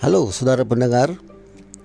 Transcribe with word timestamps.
Halo 0.00 0.32
saudara 0.32 0.64
pendengar, 0.64 1.12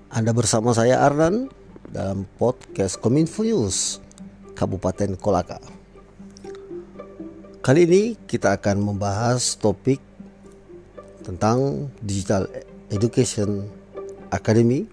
Anda 0.08 0.32
bersama 0.32 0.72
saya 0.72 1.04
Arnan 1.04 1.52
dalam 1.92 2.24
podcast 2.40 2.96
Kominfo 2.96 3.44
News 3.44 4.00
Kabupaten 4.56 5.20
Kolaka. 5.20 5.60
Kali 7.60 7.84
ini 7.84 8.16
kita 8.24 8.56
akan 8.56 8.88
membahas 8.88 9.60
topik 9.60 10.00
tentang 11.28 11.92
Digital 12.00 12.48
Education 12.88 13.68
Academy 14.32 14.88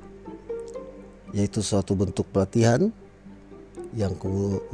yaitu 1.32 1.64
suatu 1.64 1.96
bentuk 1.96 2.28
pelatihan 2.28 2.92
yang 3.96 4.20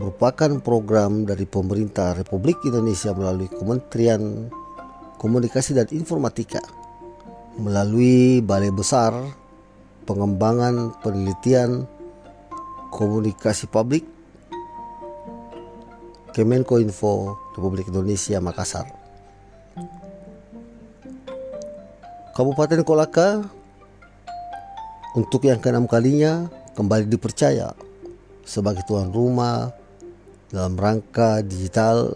merupakan 0.02 0.58
program 0.58 1.22
dari 1.22 1.46
pemerintah 1.46 2.18
Republik 2.18 2.66
Indonesia 2.66 3.14
melalui 3.14 3.46
Kementerian 3.46 4.50
Komunikasi 5.22 5.78
dan 5.78 5.86
Informatika 5.94 6.79
melalui 7.60 8.40
Balai 8.40 8.72
Besar 8.72 9.12
Pengembangan 10.08 10.96
Penelitian 11.04 11.86
Komunikasi 12.90 13.68
Publik 13.70 14.08
Kemenkoinfo 16.32 17.36
Republik 17.54 17.92
Indonesia 17.92 18.40
Makassar. 18.40 18.88
Kabupaten 22.32 22.88
Kolaka 22.88 23.44
untuk 25.20 25.44
yang 25.44 25.60
keenam 25.60 25.84
kalinya 25.84 26.48
kembali 26.80 27.12
dipercaya 27.12 27.76
sebagai 28.48 28.88
tuan 28.88 29.12
rumah 29.12 29.76
dalam 30.48 30.80
rangka 30.80 31.44
Digital 31.44 32.16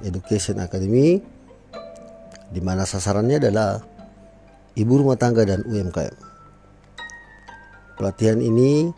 Education 0.00 0.64
Academy 0.64 1.20
di 2.50 2.60
mana 2.64 2.88
sasarannya 2.88 3.36
adalah 3.36 3.99
ibu 4.80 5.04
rumah 5.04 5.20
tangga 5.20 5.44
dan 5.44 5.60
UMKM. 5.68 6.16
Pelatihan 8.00 8.40
ini 8.40 8.88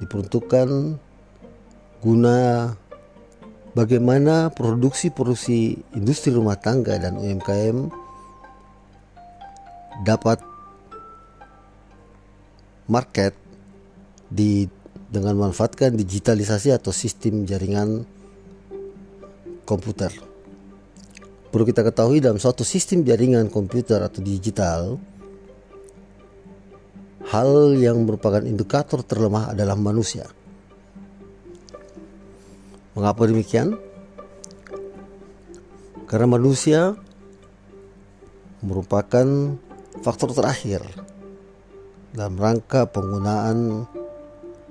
diperuntukkan 0.00 0.96
guna 2.00 2.72
bagaimana 3.76 4.48
produksi-produksi 4.48 5.76
industri 5.92 6.32
rumah 6.32 6.56
tangga 6.56 6.96
dan 6.96 7.20
UMKM 7.20 7.92
dapat 10.08 10.40
market 12.88 13.36
di 14.32 14.64
dengan 15.08 15.36
memanfaatkan 15.36 15.96
digitalisasi 15.96 16.72
atau 16.72 16.92
sistem 16.92 17.44
jaringan 17.44 18.04
komputer. 19.64 20.27
Perlu 21.48 21.64
kita 21.64 21.80
ketahui 21.80 22.20
dalam 22.20 22.36
suatu 22.36 22.60
sistem 22.60 23.00
jaringan 23.00 23.48
komputer 23.48 24.04
atau 24.04 24.20
digital, 24.20 25.00
hal 27.28 27.72
yang 27.76 28.04
merupakan 28.04 28.44
indikator 28.44 29.00
terlemah 29.00 29.56
adalah 29.56 29.76
manusia. 29.76 30.28
Mengapa 32.92 33.24
demikian? 33.24 33.80
Karena 36.08 36.26
manusia 36.28 36.96
merupakan 38.64 39.56
faktor 40.00 40.32
terakhir 40.32 40.84
dalam 42.16 42.40
rangka 42.40 42.88
penggunaan 42.88 43.88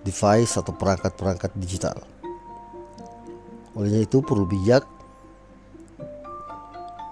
device 0.02 0.58
atau 0.58 0.74
perangkat-perangkat 0.74 1.54
digital. 1.58 1.98
Olehnya 3.78 4.10
itu 4.10 4.26
perlu 4.26 4.50
bijak 4.50 4.97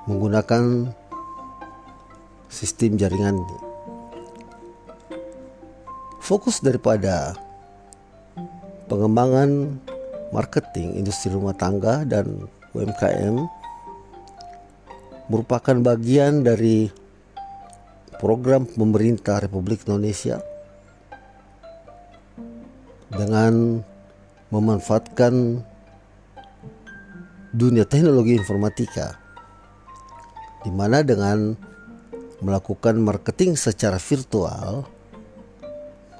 menggunakan 0.05 0.93
sistem 2.49 2.97
jaringan. 2.97 3.41
Fokus 6.21 6.61
daripada 6.61 7.37
pengembangan 8.89 9.81
marketing 10.33 10.97
industri 10.97 11.33
rumah 11.33 11.53
tangga 11.53 12.05
dan 12.05 12.49
UMKM 12.73 13.45
merupakan 15.29 15.77
bagian 15.81 16.45
dari 16.45 16.89
program 18.21 18.65
pemerintah 18.65 19.41
Republik 19.41 19.85
Indonesia 19.85 20.41
dengan 23.09 23.81
memanfaatkan 24.49 25.61
dunia 27.55 27.85
teknologi 27.87 28.37
informatika 28.37 29.24
di 30.65 30.73
mana 30.73 31.05
dengan 31.05 31.53
melakukan 32.41 32.97
marketing 32.97 33.53
secara 33.53 34.01
virtual 34.01 34.89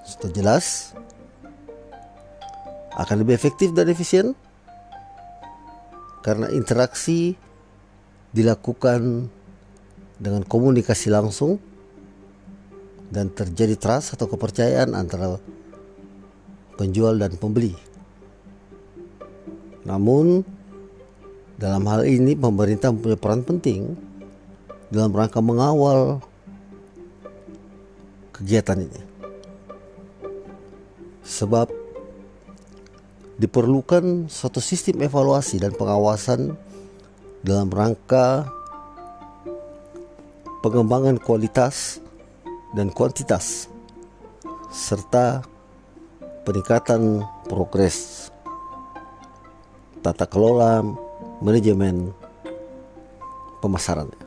sudah 0.06 0.30
jelas 0.30 0.94
akan 2.94 3.26
lebih 3.26 3.34
efektif 3.34 3.74
dan 3.74 3.90
efisien 3.90 4.38
karena 6.22 6.54
interaksi 6.54 7.34
dilakukan 8.32 9.28
dengan 10.22 10.46
komunikasi 10.46 11.10
langsung 11.10 11.58
dan 13.10 13.34
terjadi 13.34 13.76
trust 13.76 14.14
atau 14.16 14.30
kepercayaan 14.30 14.96
antara 14.96 15.38
penjual 16.80 17.16
dan 17.16 17.36
pembeli. 17.38 17.76
Namun 19.86 20.42
dalam 21.56 21.84
hal 21.88 22.04
ini 22.10 22.34
pemerintah 22.34 22.92
mempunyai 22.92 23.22
peran 23.22 23.44
penting 23.46 23.96
dalam 24.96 25.12
rangka 25.12 25.44
mengawal 25.44 26.24
kegiatan 28.32 28.80
ini. 28.80 29.02
Sebab 31.28 31.68
diperlukan 33.36 34.32
suatu 34.32 34.64
sistem 34.64 35.04
evaluasi 35.04 35.60
dan 35.60 35.76
pengawasan 35.76 36.56
dalam 37.44 37.68
rangka 37.68 38.48
pengembangan 40.64 41.20
kualitas 41.20 42.00
dan 42.72 42.88
kuantitas 42.88 43.68
serta 44.72 45.44
peningkatan 46.48 47.28
progres 47.52 48.32
tata 50.00 50.24
kelola 50.30 50.86
manajemen 51.42 52.14
pemasarannya. 53.60 54.25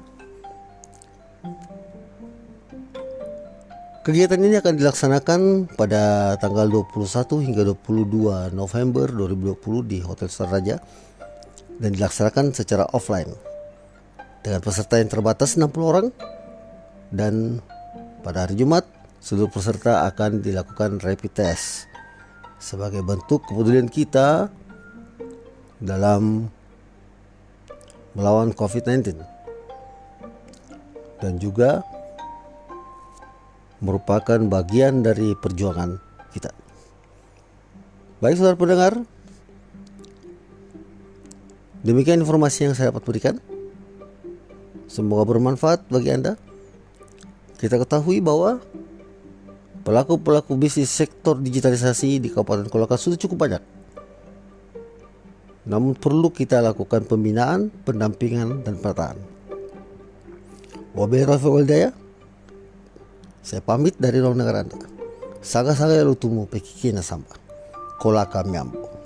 Kegiatan 4.09 4.41
ini 4.41 4.57
akan 4.57 4.81
dilaksanakan 4.81 5.41
pada 5.77 6.33
tanggal 6.41 6.65
21 6.65 7.45
hingga 7.45 7.61
22 7.77 8.57
November 8.57 9.05
2020 9.13 9.85
di 9.85 10.01
Hotel 10.01 10.33
Saraja 10.33 10.81
dan 11.77 11.93
dilaksanakan 11.93 12.57
secara 12.57 12.89
offline. 12.97 13.29
Dengan 14.41 14.65
peserta 14.65 14.97
yang 14.97 15.13
terbatas 15.13 15.61
60 15.61 15.69
orang 15.85 16.09
dan 17.13 17.61
pada 18.25 18.49
hari 18.49 18.57
Jumat 18.57 18.89
seluruh 19.21 19.53
peserta 19.53 20.09
akan 20.09 20.41
dilakukan 20.41 21.05
rapid 21.05 21.45
test 21.45 21.85
sebagai 22.57 23.05
bentuk 23.05 23.45
kepedulian 23.45 23.93
kita 23.93 24.49
dalam 25.85 26.49
melawan 28.17 28.57
COVID-19 28.57 29.21
dan 31.21 31.37
juga 31.37 31.85
merupakan 33.79 34.39
bagian 34.39 35.07
dari 35.07 35.35
perjuangan 35.39 35.99
kita. 36.35 36.51
Baik 38.19 38.35
saudara 38.35 38.59
pendengar, 38.59 38.93
demikian 41.87 42.19
informasi 42.19 42.67
yang 42.67 42.75
saya 42.75 42.91
dapat 42.91 43.07
berikan. 43.07 43.35
Semoga 44.91 45.29
bermanfaat 45.29 45.87
bagi 45.87 46.11
Anda. 46.11 46.35
Kita 47.59 47.79
ketahui 47.79 48.19
bahwa 48.19 48.59
pelaku-pelaku 49.87 50.59
bisnis 50.59 50.91
sektor 50.91 51.39
digitalisasi 51.39 52.19
di 52.19 52.29
Kabupaten 52.33 52.67
Kolaka 52.67 52.99
sudah 52.99 53.19
cukup 53.21 53.47
banyak. 53.47 53.63
Namun 55.69 55.93
perlu 55.93 56.33
kita 56.33 56.65
lakukan 56.65 57.05
pembinaan, 57.05 57.69
pendampingan, 57.85 58.65
dan 58.65 58.81
penataan. 58.81 59.21
Wabillahi 60.97 61.29
taufiq 61.29 62.08
saya 63.49 63.65
pamit 63.65 63.97
dari 63.97 64.21
ruang 64.21 64.37
negara 64.37 64.61
Anda. 64.61 64.77
Saga-saga 65.41 66.05
lutumu 66.05 66.45
pekikina 66.45 67.01
samba. 67.01 67.33
Kolaka 67.97 68.45
miambo. 68.45 68.98